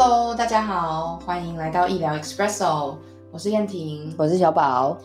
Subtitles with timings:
[0.00, 2.96] Hello，大家好，欢迎来到医疗 Expresso，
[3.32, 4.96] 我是燕婷，我是小宝。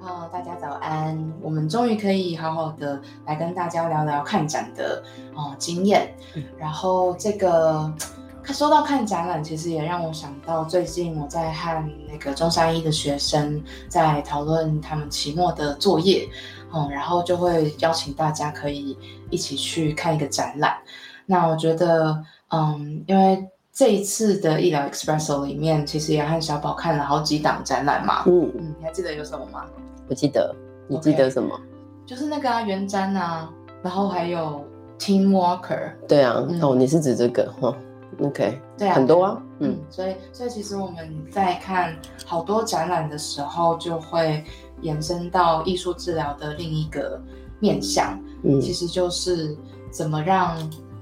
[0.00, 1.32] 哦，大家早安！
[1.40, 5.00] 我们终于可以好好的来跟大家聊聊看展的
[5.36, 6.12] 哦经验。
[6.58, 7.94] 然后这个
[8.42, 16.28] 看说到看展览，其实也让我想到最近我在和那个中山医的学生在讨论他们期末的作业，
[16.74, 18.98] 嗯，然后就会邀请大家可以
[19.30, 20.76] 一起去看一个展览。
[21.24, 23.48] 那我觉得，嗯，因为
[23.80, 28.24] 这一次的医疗 Expresso 里面，其实也和小宝看了好几档展览嘛。
[28.26, 29.64] 嗯嗯，你还记得有什么吗？
[30.06, 30.54] 我记得，
[30.86, 31.58] 你记得什么？
[32.04, 33.50] 就是那个啊，原瞻啊，
[33.82, 34.62] 然后还有
[34.98, 35.94] Team Walker。
[36.06, 37.74] 对啊，哦，你是指这个哈
[38.22, 39.42] ？OK，对啊，很多啊。
[39.60, 44.44] 嗯，所以所以其实我们在看好多展览的时候，就会
[44.82, 47.18] 延伸到艺术治疗的另一个
[47.60, 49.56] 面向，嗯，其实就是
[49.90, 50.54] 怎么让。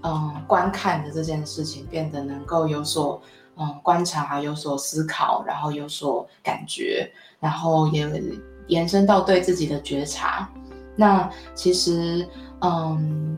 [0.02, 3.20] 嗯，观看的这件事情变得能够有所
[3.56, 7.10] 嗯观察，有所思考，然后有所感觉，
[7.40, 8.08] 然后也
[8.68, 10.48] 延伸到对自己的觉察。
[10.94, 12.28] 那其实
[12.60, 13.36] 嗯，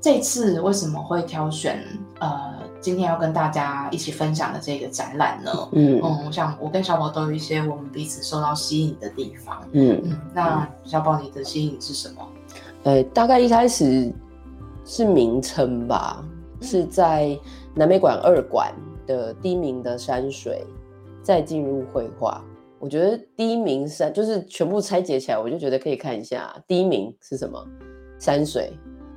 [0.00, 1.82] 这次为什么会挑选
[2.18, 5.50] 呃今天要跟大家一起分享的这个展览呢？
[5.72, 9.62] 嗯嗯，我想我跟小宝都有一些我们彼此受到吸引的地方。
[9.72, 12.28] 嗯嗯，那小宝你的吸引是什么？
[12.84, 14.12] 呃，大概一开始。
[14.88, 16.24] 是名称吧，
[16.62, 17.38] 是在
[17.74, 18.72] 南美馆二馆
[19.06, 20.64] 的第一名的山水，
[21.22, 22.42] 再进入绘画。
[22.78, 27.62] 我觉得第一名山就是全部拆解起来，我就觉得可以看一下第一名是什么
[28.18, 28.72] 山水，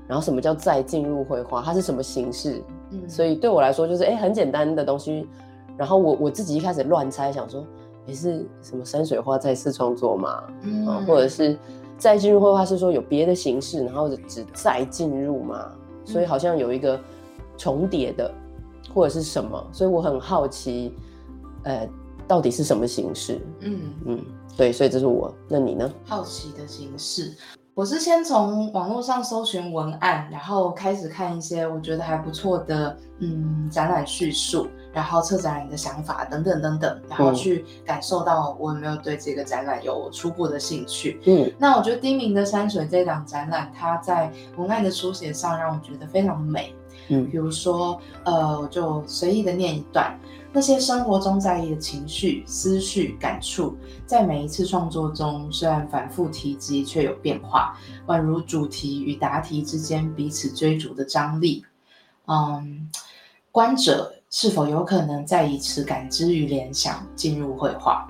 [0.09, 2.61] 然后什么叫再进入绘画，它是什么形式。
[2.89, 5.25] 嗯，所以对我来说就是哎很简单的东西。
[5.77, 7.65] 然后我我自己一开始乱猜，想说
[8.05, 11.57] 也是什么山水画再次创作嘛，嗯，或者是。
[12.01, 15.71] 再进入绘画是说有别的形式，然后只再进入嘛，
[16.03, 16.99] 所以好像有一个
[17.55, 18.33] 重叠的
[18.91, 20.91] 或者是什么，所以我很好奇，
[21.61, 21.87] 呃，
[22.27, 23.39] 到底是什么形式？
[23.59, 24.25] 嗯嗯，
[24.57, 25.93] 对，所以这是我，那你呢？
[26.03, 27.35] 好奇的形式。
[27.73, 41.21] 我是先从网络上搜寻文案，然后开始看一些我觉得还不错的嗯展览叙述，然后策展人的想法等等等等，然后去感受到我有没有对这个展览有初步的兴趣。
[41.25, 46.75] 嗯，那我觉得丁明的山水这档展览，它在文案的书写上让我觉得非常美。
[47.07, 50.19] 嗯，比如说呃，我就随意的念一段。
[50.53, 61.65] 那些生活中在意的情绪、思绪、感触，在每一次创作中，虽然反复提及，却有变化，宛如主题与答题之间彼此追逐的张力。
[62.25, 62.89] 嗯，
[63.49, 68.05] 观者是否有可能再以此感知与联想进入绘画？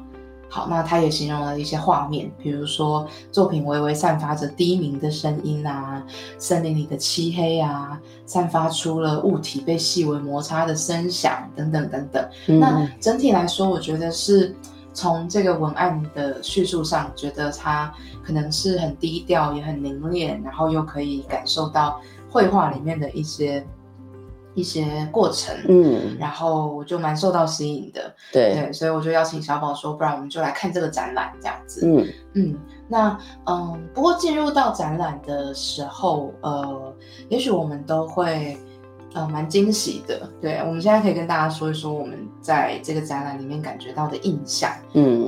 [0.53, 6.05] 好，那他也形容了一些画面，比如说作品微微散发着低鸣的声音啊，
[6.37, 12.29] 森林里的漆黑啊，散发出了物体被细微摩擦的声响等等等等。
[12.59, 14.53] 那整体来说，我觉得是
[14.93, 17.89] 从这个文案的叙述上，觉得它
[18.21, 23.65] 可能是很低调，也很凝练，然后又可以感受到绘画里面的一些。
[24.53, 28.53] 一些过程，嗯，然后我就蛮受到吸引的，对。
[28.53, 32.07] 对，所以我就邀请小宝说，不然我们就来看这个展览这样子，嗯。
[32.33, 32.57] 嗯，
[32.87, 36.93] 那嗯，不过进入到展览的时候，呃，
[37.29, 38.57] 也许我们都会
[39.13, 45.27] 呃蛮惊喜的，对，我们现在可以跟大家说一说我们在这个展览里面感觉到的印象，嗯，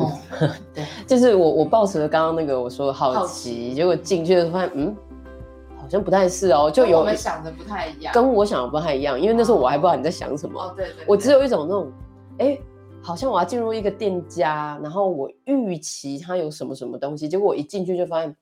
[0.73, 4.95] 对， 就是我我抱持了刚刚那个我说的好奇，结果进去的时候发现，嗯。
[5.93, 10.59] 好像不太是哦，就有我们想的不太一样，跟我想的不太一样，因为那时候我还不知道你在想什么。
[10.59, 11.91] 哦，对对，我只有一种那种，
[12.39, 12.57] 哎，
[12.99, 18.35] 好像我要进入一个店家，然后我预期它有什么什么东西，结果我一进去就发现，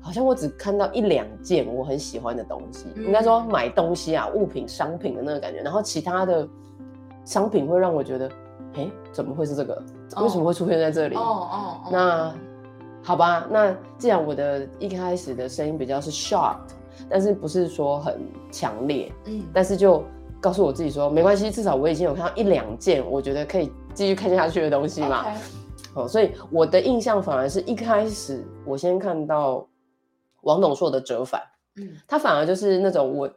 [0.00, 6.48] 好像我只看到一两件我很喜欢的东西，应该说买东西啊，物品、商品的那个感觉，然后其他的
[7.24, 8.30] 商品会让我觉得，
[8.74, 9.82] 哎，怎么会是这个？
[10.18, 11.16] 为什么会出现在这里？
[11.16, 12.32] 哦哦，那。
[13.02, 16.70] 好吧，那既然我的一开始的声音比较是 shocked，
[17.08, 18.20] 但是不是说很
[18.50, 20.04] 强烈，嗯，但是就
[20.40, 25.26] 告诉我自己说没关系，至少我已经有看到一两件我觉得可以继续看下去的东西嘛。
[25.94, 29.66] 哦，所以我的印象反而是一开始我先看到
[30.42, 31.42] 王董硕的折返，
[31.76, 33.28] 嗯，他反而就是那种我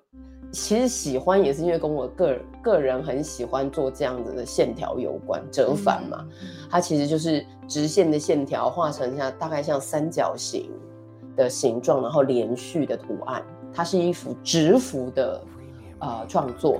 [0.55, 10.71] 其实喜欢也是因为跟我个个人很喜欢做这样子的线条有关，折返嘛，嗯，它其实就是直线的线条画成像大概像三角形
[11.35, 13.43] 的形状，然后连续的图案，
[13.73, 15.41] 它是一幅直幅的
[15.99, 16.79] 呃创作。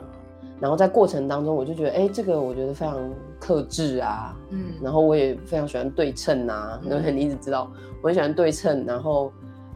[0.58, 2.98] 然后在过程当中，我就觉得，哎，这个我觉得非常
[3.38, 6.80] 克制啊，嗯，然后我也非常喜欢对称啊？
[7.14, 7.70] 你一直知道
[8.02, 9.34] 我很喜欢对称，然后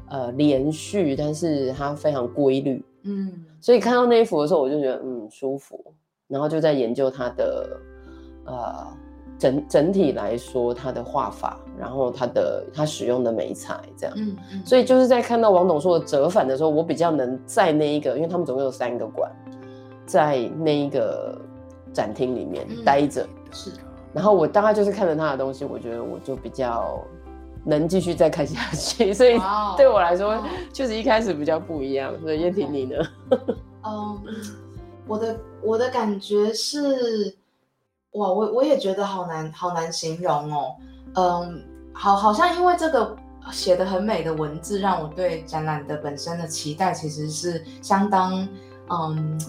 [0.08, 3.46] 呃连续，但是它非常规律，嗯。
[3.60, 5.84] 所以看到那一幅的时候，我就觉得嗯舒服，
[6.28, 7.80] 然后就在研究它的
[8.46, 8.88] 呃
[9.38, 14.16] 整整体来说它的画法，然后它的它使用的美材这样。
[14.18, 14.36] 嗯。
[14.54, 19.32] 嗯，所以就是在看到王董说的折返的时候，我比较能在那一个，因为他们总共有三个馆，
[20.06, 21.40] 在那一个
[21.94, 23.72] 展厅里面嗯待着，是
[24.12, 27.00] 然后我大概就是看了他的东西，我觉得我就比较
[27.66, 29.40] 能继续再看下去，所以
[29.78, 32.14] 对我来说哦就是一开始比较不一样。
[32.22, 32.96] 所以燕婷你呢？
[33.84, 34.22] 嗯，
[35.08, 37.36] 我的我的感觉是，
[38.12, 40.76] 哇，我我也觉得好难好难形容哦。
[41.16, 41.64] 嗯，
[41.94, 43.16] 好，好像因为这个
[43.52, 48.48] 写的很美的文字，让我对展览的本身的期待其实是相当
[48.90, 49.40] 嗯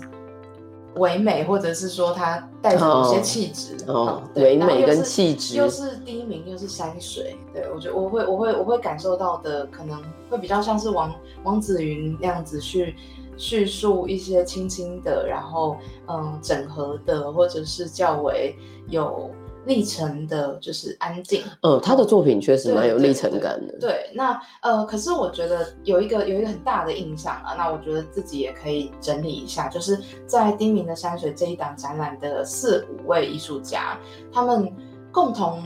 [0.97, 11.15] 唯美，或者是说它带着某些哦气质哦嗯对唯美跟气质又是第一名，又是山水，对我觉得我会我会我会感受到的，可能会比较像是王
[11.45, 12.97] 王子云那样子去
[13.37, 15.77] 叙述一些轻轻的，然后
[16.09, 18.57] 嗯整合的，或者是较为
[18.89, 19.31] 有
[19.71, 21.43] 历程的，就是安静。
[21.63, 23.79] 嗯，他的作品确实蛮有历程感的。
[23.79, 29.97] 对，那呃，可是我觉得有一个有一个很大的印象啊，那我觉得自己也可以整理一下，就是
[30.27, 33.97] 在丁明的山水这一档展览的四五位艺术家，
[34.33, 34.75] 他们
[35.13, 35.63] 共同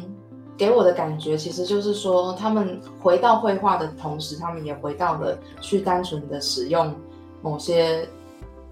[0.54, 6.94] 给我的感觉，其实就是说，他们回到绘画的同时，他们也回到了去单纯的使用
[7.40, 8.06] 某些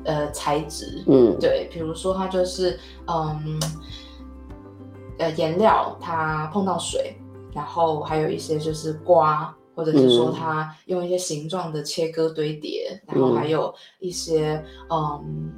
[0.04, 3.58] 呃材质，嗯，对，比如说他就是嗯，
[5.18, 7.16] 呃，颜料它碰到水，
[7.54, 10.34] 然后还有一些就是刮，或者是说嗯。
[10.34, 15.52] 它用一些形状的切割堆叠，然后还有一些嗯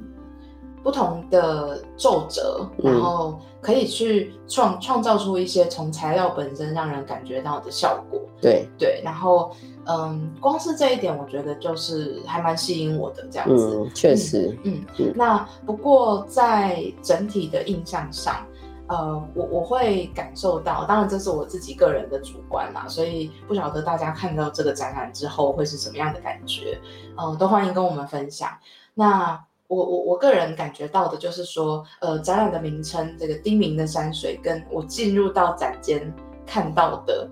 [0.83, 2.91] 不同的皱褶，嗯。
[2.91, 8.21] 然后可以去创创造出一些从材料本身让人感觉到的效果。
[8.41, 9.51] 对，对，然后
[9.85, 13.77] 嗯，光是这一点，我觉得就是还蛮吸引我的这样子。
[13.77, 14.15] 嗯，确。
[14.15, 18.45] 实，嗯嗯，那不过在整体的印象上，
[18.87, 26.79] 呃，我我会感受到，当然这是我自己个人的主观啦，所以不晓得大家看到这个展览之后会是什么样的感觉，
[27.17, 28.49] 嗯、都欢迎跟我们分享。
[28.93, 36.13] 那我我我个人感觉到的就是说，呃，展览的名称这个低明的山水，跟我进入到展间
[36.45, 37.27] 看到的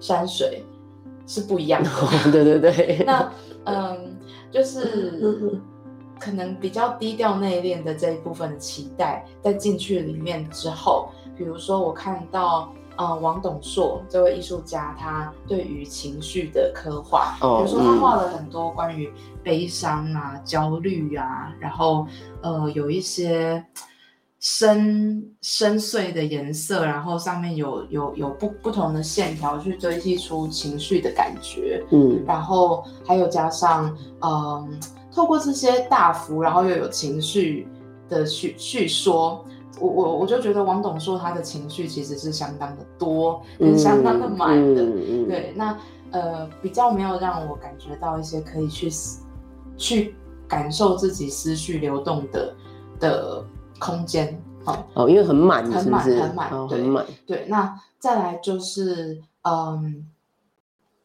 [0.00, 0.64] 山水
[1.26, 1.90] 是不一样的。
[2.32, 3.04] 对对对。
[3.06, 3.30] 那
[3.64, 4.16] 嗯，
[4.50, 5.60] 就是
[6.18, 12.72] 可能比较低调内敛的这一部分的期待，在进去里面之后，比如说我看到。
[12.98, 19.08] 呃，王董硕这位艺术家，他对于情绪的刻画，哦比如说他嗯画了很多关于
[19.40, 22.04] 悲伤啊、焦虑啊，然后
[22.42, 23.64] 呃有一些
[24.40, 34.80] 深深邃的颜色，然后上面有有有不不同的线条去堆砌出情绪的感觉，嗯然后还有加上嗯，
[35.18, 37.66] 透过这些大幅，然后又有情绪
[38.08, 39.44] 的叙叙说。
[39.80, 45.76] 我我我就觉得王董硕他的情绪其实是相当的多，也相当的满的，嗯嗯，对，那
[46.12, 48.88] 呃比较没有让我感觉到一些可以去
[49.76, 50.14] 去
[50.46, 52.54] 感受自己思绪流动的
[53.00, 53.44] 的
[53.80, 54.40] 空间。
[54.64, 56.00] 好、哦，因为很满，很满？
[56.02, 57.04] 很满很满。
[57.26, 60.06] 对，那再来就是嗯，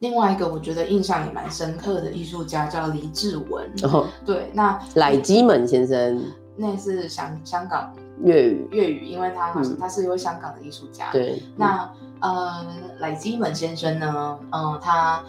[0.00, 3.70] 另外一个我觉得印象也蛮深刻的艺术家叫黎志文。
[3.78, 6.22] 然后对，那赖基门先生。
[6.56, 9.76] 那是香香港粤语，粤语，因为他好像嗯。
[9.80, 11.10] 他是一位香港的艺术家。
[11.10, 12.64] 对，那呃，
[12.98, 15.22] 赖基门先生呢，嗯、他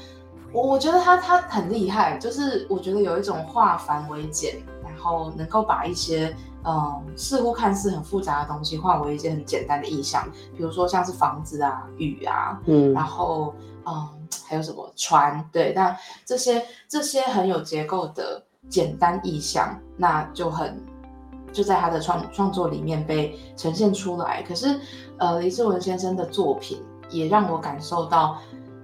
[0.51, 10.23] 我我觉得他他很厉害，就是我觉得有一种化繁为简，然后能够把一些嗯似乎看似很复杂的东西化为一些很简单的意象，
[10.55, 12.93] 比如说像是房子啊、雨啊，嗯。
[12.93, 13.53] 然后
[13.87, 14.07] 嗯
[14.47, 20.83] 还有什么船，对，那这些这些很有结构的简单意象，那就很。
[21.53, 24.77] 就在他的创创作里面被呈现出来，可是，
[25.17, 28.37] 呃，黎志文先生的作品也让我感受到，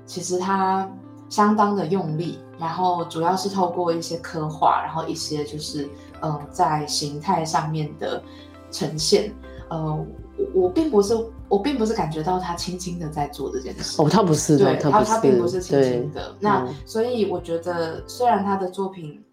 [0.06, 0.90] 其实他
[1.28, 5.90] 相当的用力，然后主要是透过一些刻画，然后一些就是
[6.22, 8.24] 呃在形态上面的
[8.72, 9.34] 呈现，
[9.70, 10.06] 呃，
[10.38, 11.16] 我我并不是
[11.50, 19.24] 我并不是感觉到他轻轻的在做这件事，哦，他不是，对他他并不是轻轻的，那嗯所以我觉得虽然他的作品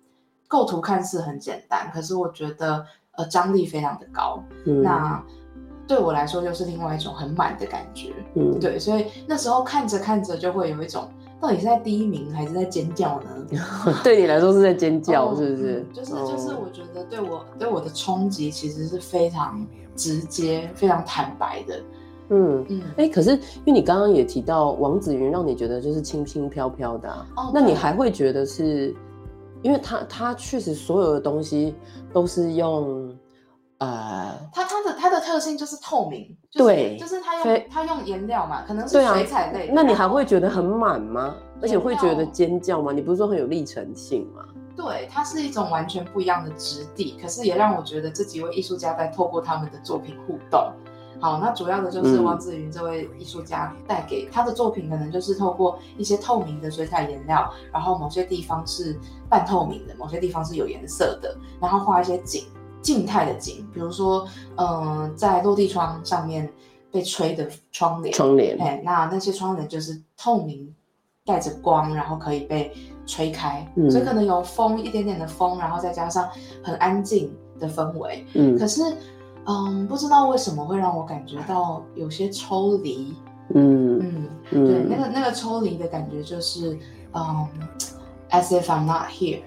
[0.46, 4.42] 构图看似很简单，可是我觉得呃张力非常的高。
[4.66, 5.22] 嗯那
[5.86, 8.12] 对我来说又是另外一种很满的感觉。
[8.34, 11.08] 嗯，对，所以那时候看着看着就会有一种，
[11.40, 13.30] 到底是在第一名还是在尖叫呢？
[14.04, 15.92] 对你来说是在尖叫，哦是不是嗯？
[15.94, 19.66] 就是就是，哦我觉得对我对我的冲击其实是非常
[19.98, 21.80] 直接、非常坦白的。
[22.30, 22.64] 嗯。
[22.68, 28.94] 嗯，哎、可是因为你刚刚也提到王子云，让你觉得就是轻轻飘飘的、啊，哦那你还会觉得是，
[29.62, 31.74] 因为他他确实所有的东西
[32.12, 33.12] 都是用，
[33.78, 39.72] 呃，他他的他的特性就是透明，就是、对就是他用他用颜料嘛，可能是水彩类的。
[39.74, 41.34] 那你还会觉得很满吗？
[41.60, 42.92] 而且会觉得尖叫吗？
[42.92, 44.44] 你不是说很有历程性吗？
[44.78, 50.72] 对，它是一种完全不一样的质地，可是也让我觉得这几位艺术家在透过他们的作品互动。
[51.20, 58.96] 好，那主要的就是嗯王子云这位艺术家带给他的作品，可能就是透过一些透明的水彩颜料，然后某些地方是
[59.28, 62.44] 半透明的，某些地方是有颜色的，然后画一些景，
[62.80, 64.24] 静态的景，比如说，
[64.58, 66.48] 嗯、在落地窗上面
[66.92, 70.72] 被吹的窗帘，窗帘，哎，那那些窗帘就是透明，
[71.24, 72.72] 带着光，然后可以被
[73.08, 73.90] 吹开，嗯。
[73.90, 76.28] 所以可能有风，一点点的风，然后再加上
[76.62, 78.24] 很安静的氛围。
[78.34, 78.56] 嗯。
[78.56, 78.82] 可是，
[79.46, 83.16] 嗯，不知道为什么会让我感觉到有些抽离。
[83.54, 83.98] 嗯。
[83.98, 86.78] 嗯，嗯，对，那个那个抽离的感觉就是，
[87.14, 87.48] 嗯
[88.30, 89.40] ，as if I'm not here。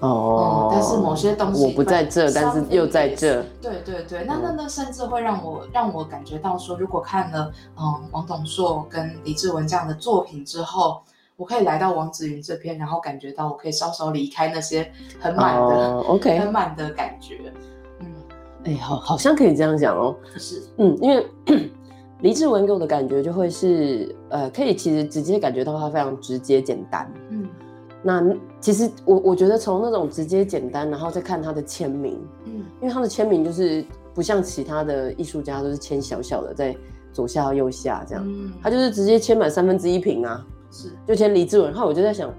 [0.00, 0.68] 哦。
[0.70, 11.00] 嗯，，但是某些东西我不在这，但是又在这，对对对，那那嗯那甚至会让我让我感觉到说，如果看了嗯王董硕跟李志文这样的作品之后，
[11.36, 17.52] 我可以来到王子云这边，然后感觉到我可以稍稍离开那些很满的、哦，OK，很满的感觉。
[18.00, 18.06] 嗯，
[18.64, 20.14] 哎，好，好像可以这样讲哦。
[20.36, 21.26] 是，嗯，因为
[22.20, 27.12] 黎志文给我的感觉就会是，呃，可以其实直接感觉到他非常直接简单。
[27.30, 27.48] 嗯
[28.04, 28.20] 那
[28.60, 36.76] 其实我我觉得从那种直接简单，然后再看他的签名，嗯因为他的签名就是不像其他的艺术家都是签小小的在
[37.12, 41.70] 左下右下这样，嗯，他就是直接签满三分之一屏啊，是就签黎志文。
[41.70, 42.32] 然后我就在想，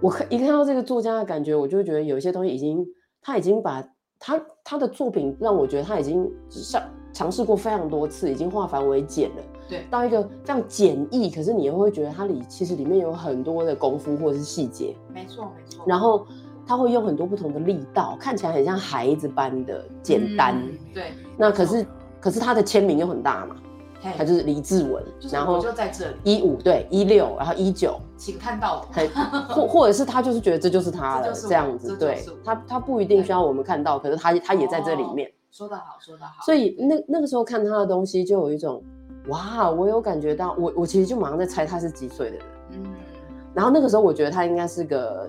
[0.00, 2.84] 我看一看到这个作家的感觉，我就会觉得有一些东西已经
[3.22, 3.82] 他已经把
[4.18, 9.42] 他他的作品让我觉得他已经上尝试过非常多次，已经化繁为简了。
[9.68, 15.84] 对，到一个这样简易，可是你又会觉得它里其实里面有很多的功夫或者是细节，没错没错。
[15.86, 16.26] 然后
[16.66, 20.56] 他会用很多不同的力道，看起来很像孩子般的简单。
[20.62, 21.86] 嗯对，那可是
[22.20, 23.62] 可是他的签名又很大嘛，嘿
[24.16, 28.86] 他就是黎志文，然后就在这里，一五对一六，然后一九，请看到我。
[28.90, 29.06] 还
[29.48, 35.30] 或或者是他就是觉得这就是他了这样子，对他他不一定需要我们看到，可是他他也在这里面。
[35.50, 36.42] 说得好，说得好。
[36.44, 38.82] 所以那那个时候看他的东西，就有一种
[39.28, 42.46] 哇，我有感觉到，我我其实就马上在猜他是几岁的人。
[42.72, 42.94] 嗯，
[43.54, 45.28] 然后那个时候我觉得他应该是个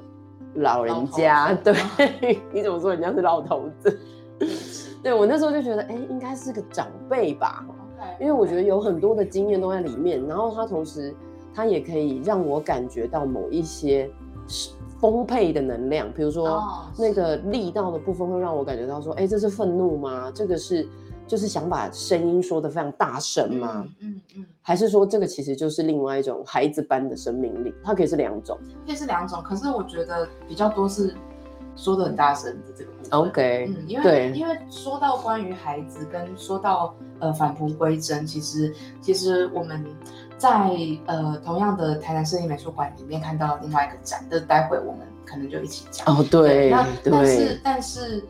[0.56, 1.75] 老人家，对，
[2.51, 4.00] 你怎么说人家是老头子？
[5.03, 7.65] 对我那时候就觉得，哎、应该是个长辈吧
[8.19, 11.13] 因为我觉得有很多的经验都在里面，然后它同时
[11.53, 14.10] 它也可以让我感觉到某一些
[14.48, 16.48] 是丰沛的能量，比如说。
[16.48, 16.63] 哦
[16.95, 20.31] 那个力道的部分会让我感觉到说，哎、这是愤怒吗？
[20.31, 20.88] 这个是
[21.25, 23.83] 就是想把声音说的非常大声吗？
[24.00, 27.74] 嗯嗯嗯，还是说这个其实就是另外一种孩子般的生命力？
[27.83, 28.55] 它可以是两种。
[28.86, 31.15] 可以是两种，可是我觉得比较多是
[31.75, 33.20] 说的很大声的这个部分。
[33.20, 39.86] OK，、嗯，因为因为说到关于孩子，跟说到呃返璞归真，其实其实我们
[40.38, 40.72] 在
[41.06, 46.06] 呃同样的台南市立美术馆里面看到另外一个展，这待会我们可能就一起讲。
[46.08, 48.24] 哦，对那但是，但是，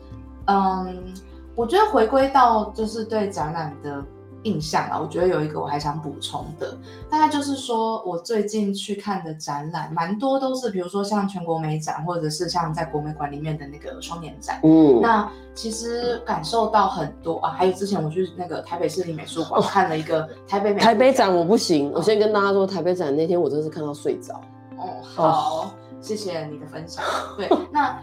[0.46, 1.14] 嗯，
[1.54, 4.04] 我觉得回归到就是对展览的
[4.44, 6.76] 印象啊，我觉得有一个我还想补充的，
[7.10, 14.60] 大概就是说我最近去看的展览，蛮多都是比如说像全国美展，或者是像在国美馆里面的那个双年展。
[14.62, 24.40] 嗯，那其实感受到很多啊，还有之前我去那个台北市立美术馆看了一个台北美术台北展我不行，我嗯先跟大家说，台北展那天我真的是看到睡着。
[24.76, 27.02] 哦，好，谢谢你的分享。
[27.36, 27.98] 对，那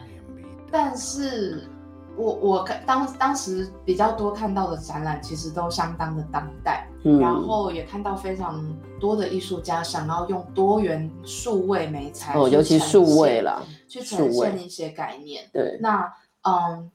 [0.71, 1.69] 但是
[2.17, 8.63] 我我看当当时比较多看到的展览，其实都相当的当代，嗯，然后也看到非常
[8.99, 15.49] 多的艺术家想要用多元数位媒材哦，去尤其呈数位现，啦，去呈现一些概念。
[15.53, 16.11] 对，那
[16.43, 16.91] 嗯，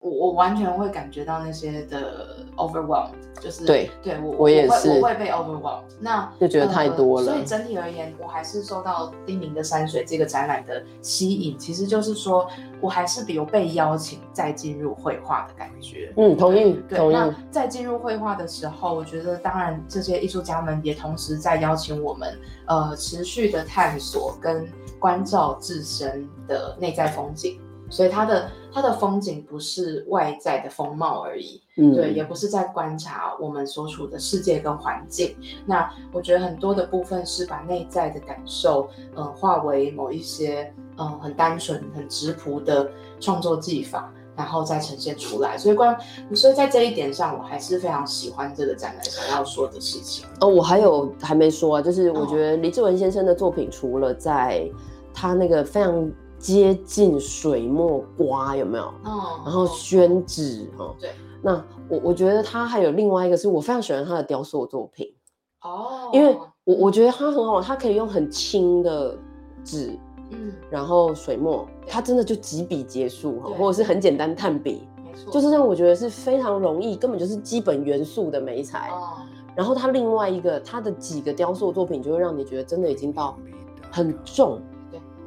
[0.00, 5.82] 我我完全会感觉到那些的 overwhelmed，就是对对我我也会是我会被 overwhelmed。
[5.98, 12.48] 那就觉得太多了呃所以整体而言，我还是受到丁宁的山水这个展览的吸引，其实就是说
[12.80, 16.10] 我还是有被邀请再进入绘画的感觉。
[16.16, 24.66] 嗯，同意同意，在进入绘画的时候，我觉得当然这些艺术家们也同时在邀请我们，呃，持续的探索跟
[24.98, 27.60] 关照自身的内在风景。
[27.90, 35.36] 所以它的他的风景不是外在的风貌而已，嗯，对，也不是在观察我们所处的世界跟环境。
[35.66, 44.10] 那我觉得很多的部分是把内在的感受，嗯、化为某一些嗯、很单纯、很直朴的创作技法。
[44.36, 45.94] 然后再呈现出来，所以关，
[46.32, 50.24] 所以在这一点上，我还是非常喜欢这个展览想要说的事情。
[50.40, 54.66] 哦，我还有还没说啊，就是我哦觉得李志文先生的作品，除了在
[55.12, 58.84] 他那个非常接近水墨刮有没有？
[59.04, 61.10] 哦，然后宣纸哦，对，
[61.42, 65.12] 那我我觉得他还有另外一个是我非常喜欢他的雕塑作品，
[65.62, 69.14] 哦，因为我我觉得他很好，他可以用很轻的
[69.62, 69.98] 纸，
[70.30, 78.88] 嗯，然后水墨，他真的就几笔结束哈，或者是很简单炭笔，没错，就是让我觉得是非常容易，根本就是基本元素的美材。
[78.90, 79.18] 哦，
[79.54, 83.36] 然后他另外一个他的几个雕塑作品，就会让你觉得真的已经到
[83.90, 84.62] 很重，对，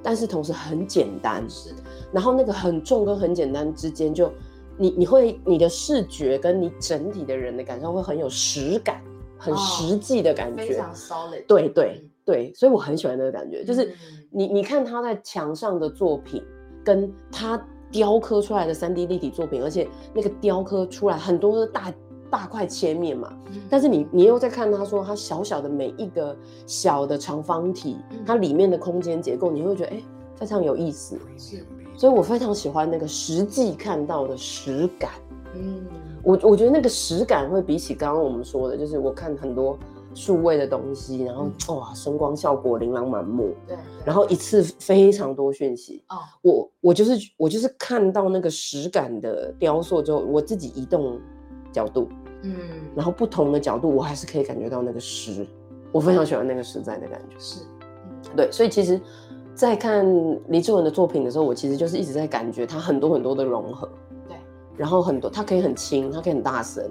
[0.03, 1.49] 但是同时很简单。
[1.49, 1.73] 是，
[2.11, 4.31] 然后那个很重跟很简单之间就，
[4.77, 9.01] 你你会你的视觉跟你整体的人的感受会很有实感，
[9.37, 10.65] 很哦实际的感觉。
[10.65, 13.93] 非常 solid，对对嗯对，所以我很喜欢那个感觉，就是嗯
[14.29, 16.43] 你你看他在墙上的作品，
[16.83, 21.93] 跟他雕刻出来的三 D 立体作品，而且那个雕刻出来很多的大
[22.33, 23.61] 大块切面嘛，嗯。
[23.69, 26.35] 但是你你又在看他说他小小的每一个
[26.65, 28.17] 小的长方体，嗯。
[28.25, 30.01] 它里面的空间结构，你会觉得哎、
[30.35, 31.63] 非常有意思，是，
[31.95, 35.11] 所以我非常喜欢那个实际看到的实感。
[35.53, 35.85] 嗯，
[36.23, 39.77] 我我觉得那个实感会比起刚刚我们说的，就是我看很多
[40.15, 43.79] 数位的东西，然后哇声光效果琳琅满目，对，对。
[44.03, 46.03] 然后一次非常多讯息。
[46.09, 51.19] 哦，我我就是我就是看到那个实感的雕塑之后，我自己移动
[51.71, 52.07] 角度，
[52.43, 52.53] 嗯，
[52.95, 55.45] 然后不同的角度，我还是可以感觉到那个实。
[55.91, 57.35] 我非常喜欢那个实在的感觉。
[57.39, 57.61] 是，
[58.03, 58.99] 嗯对，所以其实，
[59.53, 60.05] 在看
[60.47, 63.87] 黎志文的作品的时候，我其实就是一直在感觉他很多很多的融合。
[64.27, 64.35] 对，
[64.75, 66.83] 然后很多，他可以很轻，他可以很大声，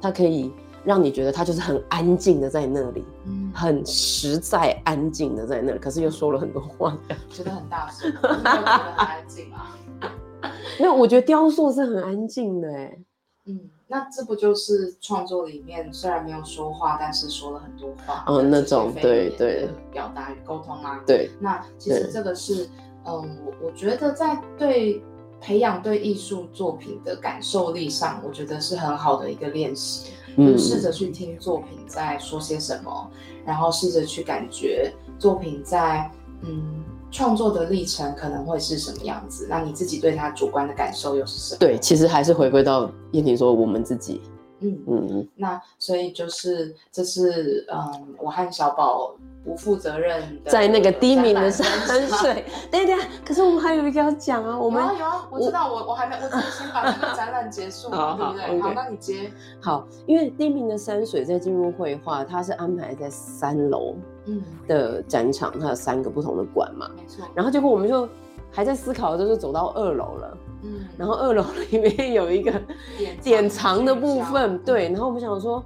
[0.00, 0.52] 他可以
[0.84, 6.98] 让你觉得他就是很安静的在那里，嗯，很实在安静的在那里，可是又说了很多话。
[7.30, 9.76] 觉得很大声，觉得很安静啊。
[10.80, 12.98] 没有，我觉得雕塑是很安静的哎。
[13.46, 21.00] 嗯，那这不就是创作里面虽然没有说话，但是说了很多话哦的这些那种对对表达与沟通吗。
[21.04, 22.68] 对，那其实对这个是，
[23.04, 25.02] 嗯，我我觉得在对
[25.40, 30.12] 培养对艺术作品的感受力上，我觉得是很好的一个练习。
[30.36, 33.10] 就试着去听作品在说些什么，
[33.44, 36.08] 然后试着去感觉作品在
[36.42, 39.46] 嗯创作的历程可能会是什么样子。
[39.48, 41.58] 那你自己对他主观的感受又是什么？
[41.58, 44.22] 对，其实还是回归到燕婷说我们自己，
[44.60, 51.66] 嗯嗯嗯，那所以就是这是嗯，我和小宝不负责任的在那个低迷的山。
[52.20, 58.60] 水，等一下，可是我们还有一个要讲啊，我有们啊有啊，我知道，我我还没，我只是先把这个展览结束好嘛，对不对？
[58.62, 63.94] 好那你接，好，因为低迷的山水在进入绘画，它是安排在三楼
[64.26, 68.08] 嗯，的展场，它有三个不同的馆嘛，没错，然后结果我们就
[68.50, 72.52] 还在思考就是走到二楼了，嗯，然后二楼里面有一个
[72.98, 74.92] 典典藏的部分，对，嗯。
[74.92, 75.64] 然后我们想说，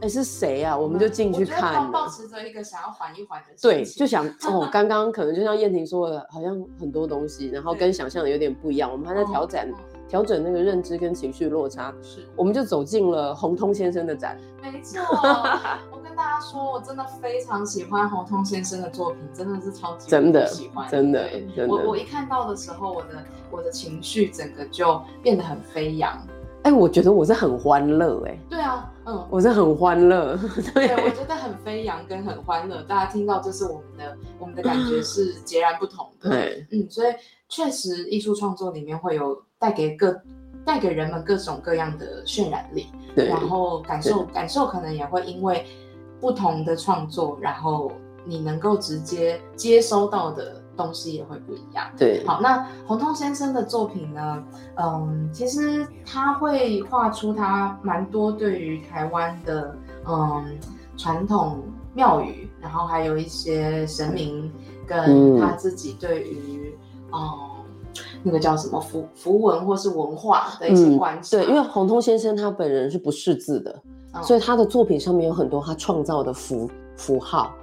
[0.00, 0.76] 哎，是谁啊？
[0.76, 1.90] 我们就进去看了。
[1.90, 9.74] 保持着一个想要缓一缓的心对，就想 哦，刚刚可能就像燕婷说的，好像很多东西，然后跟想象的有点不一样，我们还在调整嗯
[10.08, 14.38] 调整那个认知跟情绪落差，是我们就走进了洪通先生的展。
[14.62, 15.00] 没错，
[15.90, 23.08] 我跟大家说，我真的非常喜欢洪通先生的作品，真的是超级真的喜欢，真的真的我我一看到的时候，我的
[23.50, 26.16] 我的情绪整个就变得很飞扬。
[26.62, 30.36] 哎，我觉得我是很欢乐，哎，对啊，嗯，我是很欢乐，
[30.74, 36.28] 对，我对，觉得很飞扬跟很欢乐，大家听到这是我们的我们的感觉是截然不同的。
[36.28, 37.14] 对，嗯，所以
[37.48, 40.20] 确实艺术创作里面会有带给各
[40.64, 42.88] 带给人们各种各样的渲染力。
[43.14, 45.64] 对，然后感受感受可能也会因为
[46.20, 47.92] 不同的创作，然后
[48.24, 51.86] 你能够直接接收到的东西也会不一样。
[51.96, 54.44] 对，好，那洪通先生的作品呢？
[54.76, 59.74] 嗯，其实他会画出他蛮多对于台湾的
[60.06, 60.44] 嗯
[60.96, 61.62] 传统
[61.94, 64.52] 庙宇，然后还有一些神明
[64.86, 64.98] 跟
[65.36, 66.76] 嗯他自己对于
[67.12, 67.20] 嗯
[68.22, 71.36] 那个叫什么符符文或是文化的一些嗯关系。
[71.36, 73.82] 对，因为洪通先生他本人是不识字的，
[74.14, 77.54] 嗯所以他的作品上面有很多他创造的符符号、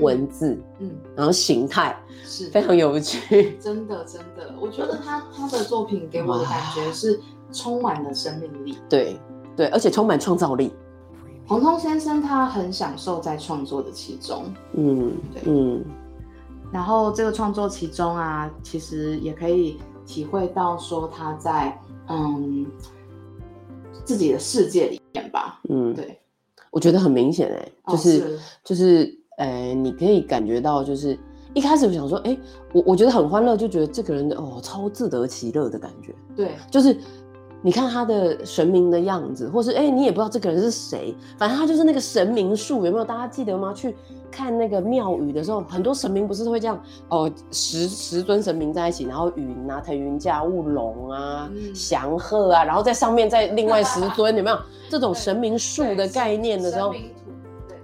[0.00, 2.48] 文字，嗯然后形态是。
[2.50, 3.56] 非常有趣。
[3.60, 7.20] 真的真的，我觉得他他的作品给我的感觉是
[7.52, 8.78] 充满了生命力。
[8.88, 9.18] 对
[9.56, 10.72] 对，而且充满创造力。
[11.46, 15.42] 洪通先生他很享受在创作的其中，嗯对。
[15.46, 15.84] 嗯，
[16.72, 21.78] 然后这个创作其中啊，其实也可以体会到说他在
[22.08, 22.64] 嗯
[24.04, 25.60] 自己的世界里面吧。
[25.68, 26.18] 嗯，对，
[26.70, 28.38] 我觉得很明显哎、哦就是、是。
[28.64, 31.18] 就是，呃，你可以感觉到，就是
[31.52, 32.38] 一开始我想说，哎、
[32.72, 36.96] 我我觉得很欢乐，就觉得这个人哦超自得其乐的感觉，对，就是
[37.60, 43.04] 你看他的神明的样子，或是哎、你也不知道这个人是谁，反正他就是那个神明树，有没有？
[43.04, 43.72] 大家记得吗？
[43.74, 43.96] 去
[44.30, 56.94] 看那个庙宇的时候，很多神明不是会这样哦，十十尊神明在一起，然后云啊、腾云驾雾龙啊、嗯祥鹤啊，然后在上面再另外十尊，有没有这种神明树的概念的时候？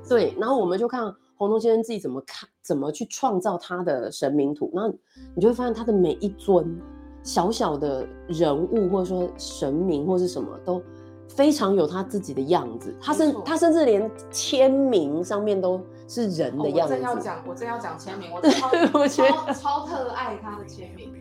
[0.09, 4.89] 对，然后我们就看洪东先生自己怎么看，怎么去创造他的神明图，那
[5.35, 6.79] 你就会发现他的每一尊
[7.23, 10.83] 小小的人物，或者说神明或是什么，都
[11.29, 12.95] 非常有他自己的样子。
[13.01, 16.95] 他甚他甚至连签名上面都是人的样子。
[16.95, 21.13] 哦我正要讲，我正要讲签名，我 超我超超特爱他的签名，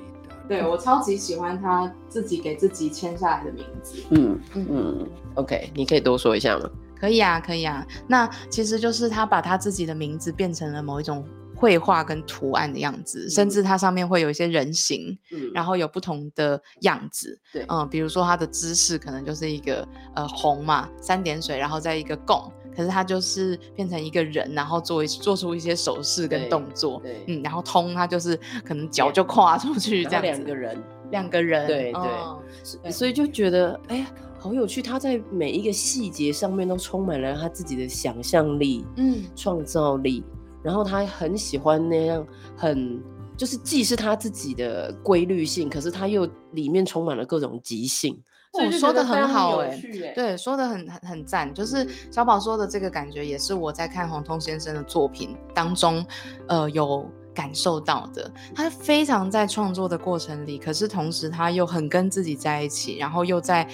[0.48, 4.02] 对我超级喜欢他自己给自己签下来的名字。
[4.12, 6.70] 嗯嗯，OK，你可以多说一下吗？
[7.00, 7.86] 可以啊，可以啊。
[8.08, 17.40] 那其实就是他把他自己的名字变成了某一种绘画跟图案的样子，甚至它上面会有一些人形，嗯然后有不同的样子。
[17.52, 22.52] 对嗯，比如说它的姿势可能就是一个呃红嘛，三点水，然后再一个拱。
[22.76, 34.06] 可是他就是变成一个人，然后做一做出一些手势跟动作，对嗯，然后通他就是可能脚就跨出去这样子，两个人，两个人，对对所以就觉得哎呀，
[34.40, 34.82] 好有趣。
[34.82, 38.86] 他在每一个细节上面都充满了他自己的想象力。
[38.98, 40.24] 嗯，创造力，
[40.64, 43.02] 然后他很喜欢那样很
[43.36, 48.20] 就是既是他自己的规律性，可是他又里面充满了各种即兴，
[48.54, 56.04] 所以就觉哦说的很好哎欸对，说的很很很赞，就是小宝说的这个感觉，也是我在看洪通先生的作品当中，
[56.48, 58.32] 呃，有感受到的。
[58.56, 63.70] 他非常在创作的过程里，可是同时他又很跟自己在一起，然后又在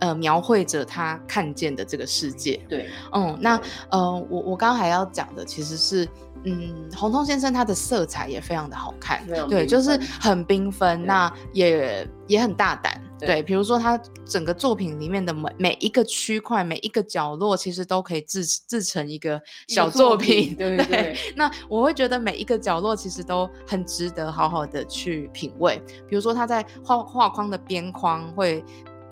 [0.00, 2.60] 呃描绘着他看见的这个世界。
[2.68, 6.08] 对，嗯，那呃，我我刚刚还要讲的其实是，
[6.44, 13.26] 嗯，洪通先生他的色彩也非常的好看，对，就是很缤纷，那也也很大胆，对。
[13.26, 21.16] 对，比如说他整个作品里面的每每一个区块、每一个角落，其实都可以制制成一个小作作品对， 对对。
[21.34, 28.64] 那我会觉得每一个角落其实都很值得好好的去品味，比如说他在画画框的边框会。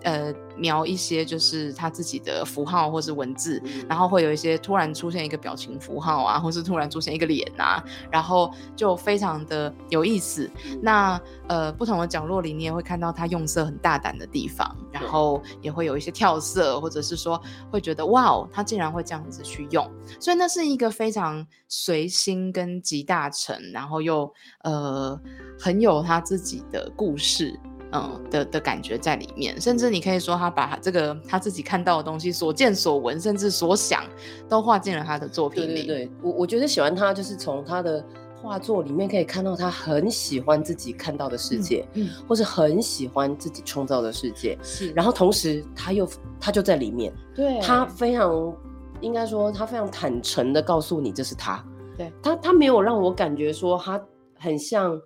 [0.03, 10.49] 呃，描一些就是他自己的符号或是文字，嗯然后会有一些突然出现一个表情符号啊，或是突然出现一个脸啊，然后就非常的有意思。
[10.81, 24.31] 那呃，不同的角落里，你也会看到他用色很大胆的地方，然后也会有一些跳色，或者是说会觉得哇哦，他竟然会这样子去用，所以那是一个非常随心跟集大成，然后又
[24.63, 25.19] 呃
[25.59, 27.59] 很有他自己的故事。
[27.91, 34.03] 嗯的的感觉在里面，甚至你可以说他把他这个他自己看到的东西、所见所闻，甚至所想，
[34.49, 35.67] 都画进了他的作品里。
[35.67, 38.03] 对对对，我我觉得喜欢他就是从他的
[38.41, 44.91] 画作里面可以看到他很喜欢自己看到的世界，嗯，或是很喜欢自己创造的世界，是。
[44.91, 46.07] 然后同时他又
[46.39, 47.59] 他就在里面，对。
[47.61, 48.53] 他非常
[49.01, 51.63] 应该说他非常坦诚的告诉你这是他，
[51.97, 52.11] 对。
[52.21, 53.99] 他他没有让我感觉说他
[54.37, 54.99] 很像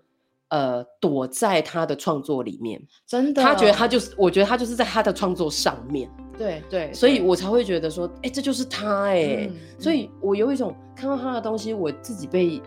[0.52, 9.56] 呃躲在他的创作里面，真的，他觉得他就是我觉得他就是在他的创作上面，对对，对所以我才会觉得说，哎、这就是他哎、嗯。
[9.80, 12.62] 所以我有一种看到他的东西，我自己被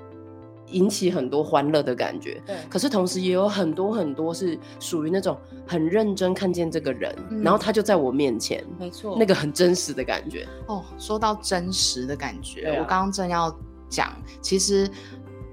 [0.68, 2.42] 引起很多欢乐的感觉。
[2.46, 2.56] 对。
[2.70, 10.48] 可是同时也有很多很多是属于那种很认真看见这个人，嗯然后他就在我面前，没错，那个很真实的感觉。
[10.68, 13.54] 哦，说到真实的感觉，啊我刚刚正要
[13.90, 14.88] 讲，其实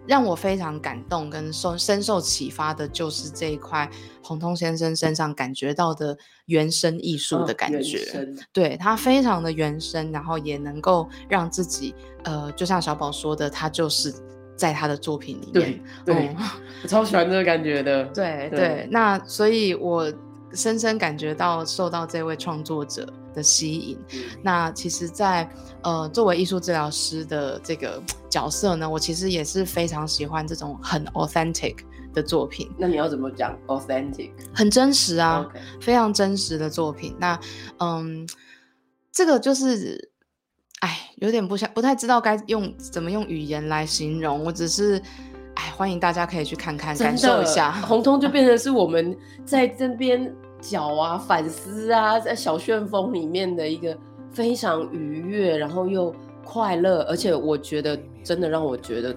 [0.08, 3.90] 让我非常感动跟受深受启发的，就是这一块
[4.24, 7.98] 洪通先生身上感觉到的原生艺术的感觉。
[8.06, 14.14] 生对他非常的原生，然后也能够让自己，呃，就像小宝说的，他就是
[14.56, 15.82] 在他的作品里面对，
[16.14, 16.36] 对，嗯
[16.84, 18.06] 我超喜欢这个感觉的。
[18.06, 20.12] 对对对，那所以我
[20.54, 23.98] 深深感觉到受到这位创作者的吸引。
[24.42, 25.50] 那其实在，
[25.84, 31.78] 呃作为艺术治疗师的这个角色呢，我其实也是非常喜欢这种很 authentic
[32.14, 34.32] 的作品，那你要怎么讲 authentic？
[34.54, 35.48] 很真实啊
[35.80, 37.16] 非常真实的作品。
[37.20, 37.40] 那
[37.80, 38.28] 嗯，
[39.12, 40.10] 这个就是。
[40.82, 45.00] 哎，有点不想不太知道该用怎么用语言来形容，我只是，
[45.54, 47.72] 哎，欢迎大家可以去看看，感受一下。
[47.86, 49.16] 红通就变成是我们
[49.46, 53.98] 在这边脚啊、反思啊，在小旋风里面的一个
[54.32, 56.14] 非常愉悦，然后又
[56.46, 59.14] 快乐，而且我觉得真的让我觉得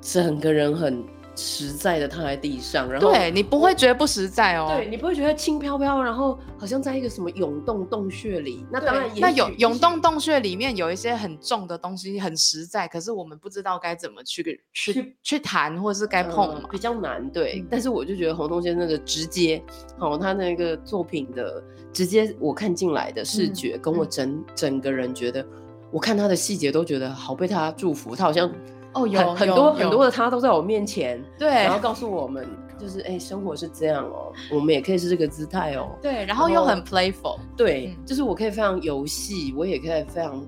[0.00, 1.02] 整个人很
[1.36, 4.74] 实在的躺在地上，然后对你不会觉得不实在哦。
[4.76, 8.66] 对你不会觉得轻飘飘，然后好像在一个什么涌动洞穴里。
[8.70, 17.28] 那当然也，那涌涌动洞穴里面有一些很重的东西，很实在，可是我们不知道该怎么去去去去谈，或者是该碰嘛，呃比较难。
[17.30, 19.62] 对，嗯但是我就觉得洪东先生的直接，
[19.98, 21.62] 哦，他那个作品的
[21.92, 25.46] 直接我看进来的视觉，跟我嗯整整个人觉得，
[25.90, 28.50] 我看他的细节都觉得好被他祝福，他好像
[28.92, 31.48] 哦，很有很多很多的他都在我面前，对。
[31.48, 32.46] 然后告诉我们，
[32.78, 35.90] 就是哎、生活是这样哦，我们也可以是这个姿态哦。
[36.02, 38.04] 对，然后又很 playful，对，嗯。
[38.04, 40.44] 就是我可以非常游戏，我也可以非常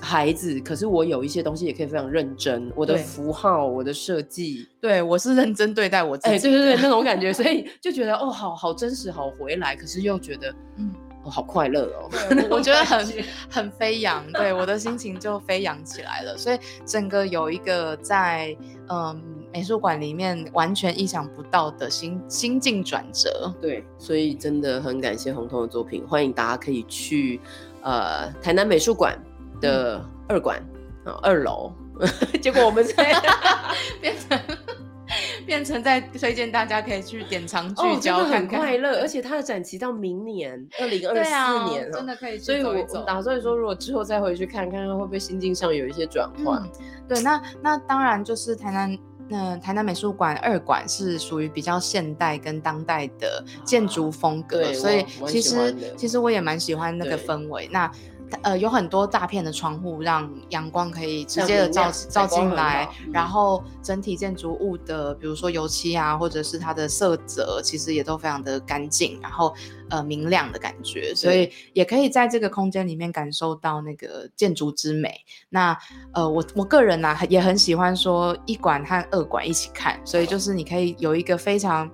[0.00, 6.36] 孩子，可是我有一些东西也可以非常认真，我的符号，我的设计，对我是认真对待我自己。
[6.36, 10.94] 哎、对对对，那种感觉，所以 就觉得哦，好好真实，好回来，可是又觉得，嗯
[11.32, 12.10] 好快乐哦。
[12.28, 18.54] 对我我觉得很 很飞扬，对我的心情就飞扬起来了，所以整个有一个在
[18.88, 19.20] 嗯
[19.52, 23.52] 美术馆里面完全意想不到的心心境转折。
[23.60, 27.40] 对，所以真的很感谢红彤的作品，欢迎大家可以去
[27.82, 29.18] 呃台南美术馆
[29.60, 30.62] 的二馆
[31.04, 31.72] 啊、二楼。
[32.40, 32.94] 结果我们在
[34.00, 34.38] 变成
[35.52, 46.58] 变成在推荐大家可以去典藏聚焦看看，快乐，而且它的展期到明年二零二四年、哦真的可以去所以我打算说，如果之后再回去看看，会不会心境上有一些转换？
[46.62, 46.70] 嗯，
[47.06, 48.98] 对，那那当然就是台南。
[49.28, 57.66] 那台南美术馆二馆是属于比较现代跟当代的建筑风格，对所以其实其实我也蛮喜欢那个氛围。
[57.72, 57.90] 那
[58.42, 63.12] 呃有很多大片的窗户，让阳光可以直接的照照进来，嗯。
[63.12, 69.54] 然后整体建筑物的比如说油漆啊，或者是它的色泽，其实也都非常的干净，然后
[69.90, 75.14] 呃明亮的感觉，所以也可以在这个空间里面感受到那个建筑之美。
[75.48, 75.76] 那
[76.12, 81.90] 呃，我我个人呢、也很喜欢说一馆和二馆一起看，所以就是你可以有一个非常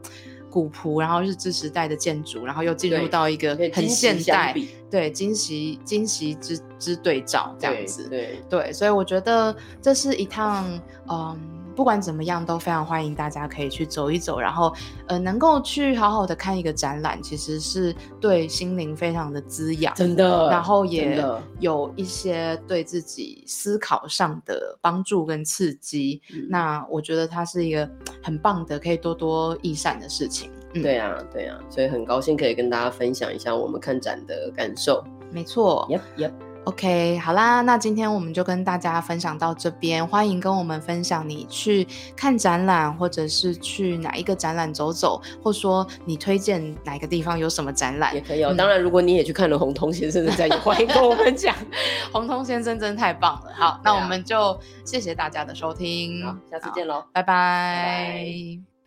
[0.51, 4.55] 古朴，然后日治时代的建筑，然后又进入到一个很现代，
[4.91, 8.09] 对惊喜惊喜之之对照这样对子。
[8.09, 10.67] 对，对，所以我觉得这是一趟，
[11.09, 11.39] 嗯，
[11.79, 14.75] 不管怎么样，都非常欢迎大家可以去走一走，然后，
[15.07, 21.25] 呃，能够去好好的看一个展览，其实是对心灵非常的滋养，真的，然后也
[21.61, 26.21] 有一些对自己思考上的帮助跟刺激。
[26.35, 27.89] 嗯那我觉得它是一个
[28.25, 30.51] 很棒的，可以多多益善的事情。
[30.75, 35.01] 嗯，对啊，对啊，所以很高兴可以跟大家分享一下我们看展的感受。
[35.31, 35.87] 没错。
[35.89, 36.48] Yep, yep。
[36.69, 48.21] OK，好啦，那今天我们就跟大家分享到这边，欢迎跟我们分享你去看展览，或者是去哪一个展览走走，或说你推荐哪一个地方有什么展览也。
[48.21, 48.53] 可以哦。
[48.53, 51.57] 嗯当然，如果你也去看了洪通先生的展，也欢迎跟我们讲。
[52.13, 57.03] 洪通先生真的太棒了，好，那我们就谢谢大家的收听，好，下次见喽。
[57.15, 58.78] 拜拜拜